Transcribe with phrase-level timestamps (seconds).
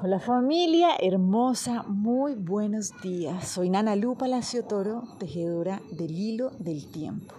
[0.00, 3.48] Hola familia hermosa, muy buenos días.
[3.48, 7.34] Soy Nana Lu Palacio Toro, tejedora del hilo del tiempo.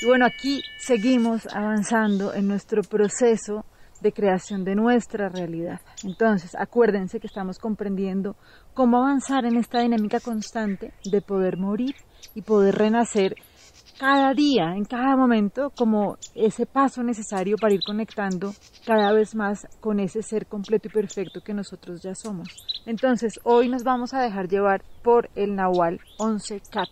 [0.00, 3.66] Y bueno, aquí seguimos avanzando en nuestro proceso
[4.00, 5.82] de creación de nuestra realidad.
[6.04, 8.36] Entonces, acuérdense que estamos comprendiendo
[8.72, 11.96] cómo avanzar en esta dinámica constante de poder morir
[12.34, 13.34] y poder renacer
[14.00, 18.54] cada día, en cada momento, como ese paso necesario para ir conectando
[18.86, 22.48] cada vez más con ese ser completo y perfecto que nosotros ya somos.
[22.86, 26.88] Entonces, hoy nos vamos a dejar llevar por el Nahual 11 Cat,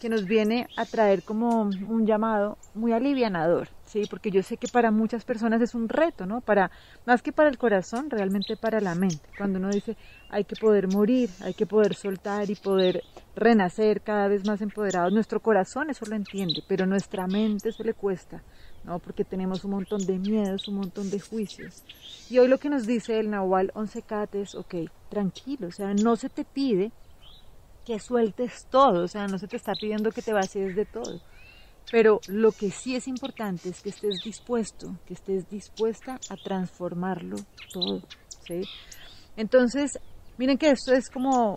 [0.00, 4.04] que nos viene a traer como un llamado muy alivianador, ¿sí?
[4.08, 6.40] Porque yo sé que para muchas personas es un reto, ¿no?
[6.40, 6.70] Para,
[7.06, 9.28] más que para el corazón, realmente para la mente.
[9.36, 9.96] Cuando uno dice,
[10.28, 13.02] hay que poder morir, hay que poder soltar y poder
[13.34, 15.12] renacer cada vez más empoderados.
[15.12, 18.42] Nuestro corazón eso lo entiende, pero nuestra mente eso le cuesta,
[18.84, 18.98] ¿no?
[18.98, 21.82] Porque tenemos un montón de miedos, un montón de juicios.
[22.30, 24.74] Y hoy lo que nos dice el Nahual 11 Cat es, ok,
[25.08, 26.92] tranquilo, o sea, no se te pide
[27.86, 31.20] que sueltes todo, o sea, no se te está pidiendo que te vacíes de todo.
[31.90, 37.36] Pero lo que sí es importante es que estés dispuesto, que estés dispuesta a transformarlo
[37.72, 38.02] todo,
[38.46, 38.62] ¿sí?
[39.36, 39.98] Entonces,
[40.36, 41.56] miren que esto es como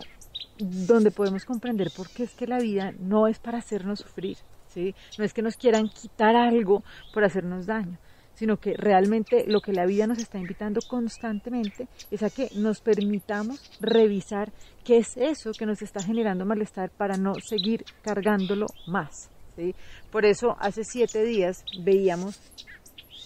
[0.58, 4.94] donde podemos comprender por qué es que la vida no es para hacernos sufrir, ¿sí?
[5.18, 7.98] No es que nos quieran quitar algo por hacernos daño,
[8.34, 12.80] sino que realmente lo que la vida nos está invitando constantemente es a que nos
[12.80, 14.52] permitamos revisar
[14.84, 19.30] qué es eso que nos está generando malestar para no seguir cargándolo más.
[20.10, 22.40] Por eso hace siete días veíamos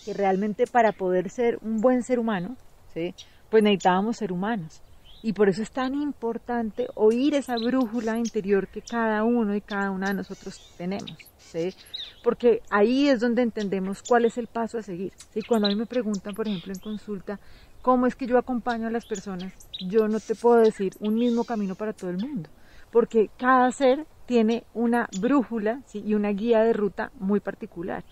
[0.04, 2.56] que realmente para poder ser un buen ser humano,
[2.94, 3.14] ¿sí?
[3.50, 4.82] pues necesitábamos ser humanos.
[5.22, 9.90] Y por eso es tan importante oír esa brújula interior que cada uno y cada
[9.90, 11.16] una de nosotros tenemos.
[11.38, 11.74] ¿sí?
[12.22, 15.12] Porque ahí es donde entendemos cuál es el paso a seguir.
[15.32, 15.40] ¿sí?
[15.42, 17.40] Cuando a mí me preguntan, por ejemplo, en consulta,
[17.82, 19.52] cómo es que yo acompaño a las personas,
[19.88, 22.48] yo no te puedo decir un mismo camino para todo el mundo.
[22.92, 28.04] Porque cada ser tiene una brújula y una guía de ruta muy particular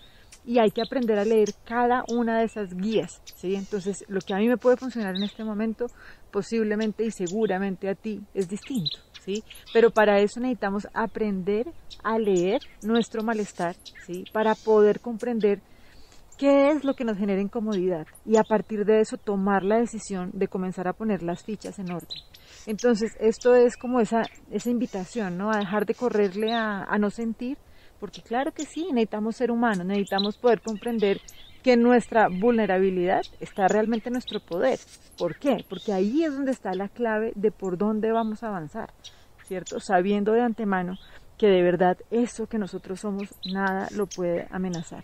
[0.45, 3.55] y hay que aprender a leer cada una de esas guías, ¿sí?
[3.55, 5.87] Entonces, lo que a mí me puede funcionar en este momento,
[6.31, 9.43] posiblemente y seguramente a ti es distinto, ¿sí?
[9.73, 11.67] Pero para eso necesitamos aprender
[12.03, 14.25] a leer nuestro malestar, ¿sí?
[14.31, 15.61] Para poder comprender
[16.37, 20.31] qué es lo que nos genera incomodidad y a partir de eso tomar la decisión
[20.33, 22.17] de comenzar a poner las fichas en orden.
[22.65, 25.51] Entonces, esto es como esa, esa invitación, ¿no?
[25.51, 27.57] A dejar de correrle a, a no sentir,
[27.99, 31.21] porque claro que sí, necesitamos ser humanos, necesitamos poder comprender
[31.63, 34.79] que nuestra vulnerabilidad está realmente en nuestro poder.
[35.17, 35.65] ¿Por qué?
[35.67, 38.91] Porque ahí es donde está la clave de por dónde vamos a avanzar,
[39.45, 39.79] ¿cierto?
[39.79, 40.97] Sabiendo de antemano
[41.39, 45.03] que de verdad eso que nosotros somos, nada lo puede amenazar.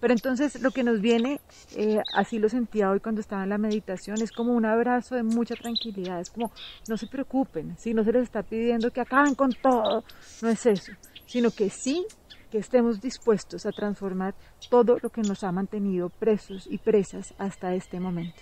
[0.00, 1.40] Pero entonces lo que nos viene,
[1.76, 5.22] eh, así lo sentía hoy cuando estaba en la meditación, es como un abrazo de
[5.22, 6.50] mucha tranquilidad, es como
[6.88, 10.04] no se preocupen, si no se les está pidiendo que acaben con todo,
[10.42, 10.92] no es eso,
[11.26, 12.06] sino que sí
[12.50, 14.34] que estemos dispuestos a transformar
[14.70, 18.40] todo lo que nos ha mantenido presos y presas hasta este momento.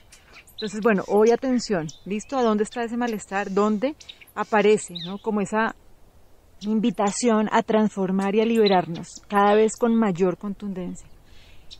[0.52, 2.36] Entonces, bueno, hoy atención, ¿listo?
[2.36, 3.52] ¿A dónde está ese malestar?
[3.52, 3.94] ¿Dónde
[4.34, 5.18] aparece, ¿no?
[5.18, 5.76] Como esa
[6.60, 11.08] invitación a transformar y a liberarnos cada vez con mayor contundencia.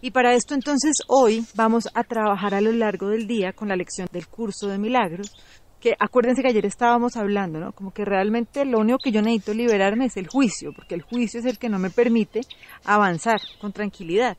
[0.01, 3.77] Y para esto entonces hoy vamos a trabajar a lo largo del día con la
[3.77, 5.33] lección del curso de milagros,
[5.81, 7.73] que acuérdense que ayer estábamos hablando, ¿no?
[7.73, 11.41] Como que realmente lo único que yo necesito liberarme es el juicio, porque el juicio
[11.41, 12.43] es el que no me permite
[12.85, 14.37] avanzar con tranquilidad.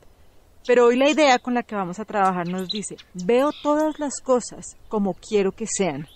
[0.66, 4.20] Pero hoy la idea con la que vamos a trabajar nos dice, veo todas las
[4.20, 6.06] cosas como quiero que sean.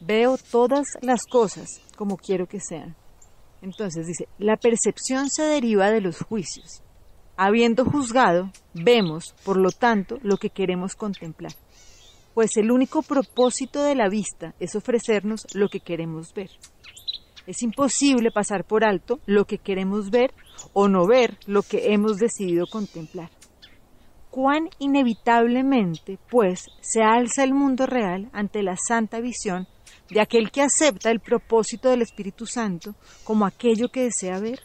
[0.00, 2.96] Veo todas las cosas como quiero que sean.
[3.62, 6.82] Entonces dice, la percepción se deriva de los juicios.
[7.36, 11.52] Habiendo juzgado, vemos, por lo tanto, lo que queremos contemplar
[12.36, 16.50] pues el único propósito de la vista es ofrecernos lo que queremos ver.
[17.46, 20.34] Es imposible pasar por alto lo que queremos ver
[20.74, 23.30] o no ver lo que hemos decidido contemplar.
[24.30, 29.66] Cuán inevitablemente, pues, se alza el mundo real ante la santa visión
[30.10, 32.94] de aquel que acepta el propósito del Espíritu Santo
[33.24, 34.60] como aquello que desea ver.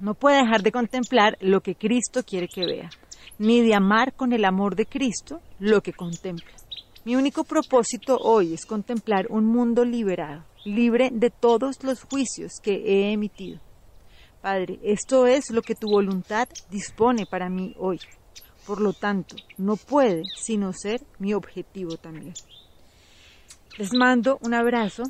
[0.00, 2.90] No puede dejar de contemplar lo que Cristo quiere que vea
[3.38, 6.52] ni de amar con el amor de Cristo lo que contempla.
[7.04, 12.74] Mi único propósito hoy es contemplar un mundo liberado, libre de todos los juicios que
[12.74, 13.60] he emitido.
[14.42, 18.00] Padre, esto es lo que tu voluntad dispone para mí hoy.
[18.66, 22.34] Por lo tanto, no puede sino ser mi objetivo también.
[23.78, 25.04] Les mando un abrazo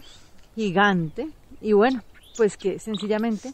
[0.54, 1.28] gigante
[1.60, 2.02] y bueno,
[2.38, 3.52] pues que sencillamente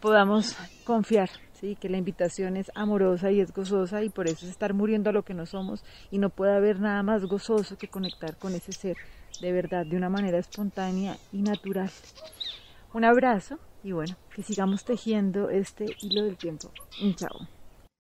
[0.00, 1.28] podamos confiar
[1.60, 1.76] ¿sí?
[1.78, 5.12] que la invitación es amorosa y es gozosa y por eso es estar muriendo a
[5.12, 8.72] lo que no somos y no puede haber nada más gozoso que conectar con ese
[8.72, 8.96] ser
[9.42, 11.90] de verdad, de una manera espontánea y natural.
[12.94, 16.70] Un abrazo y bueno, que sigamos tejiendo este hilo del tiempo.
[17.02, 17.61] Un chao.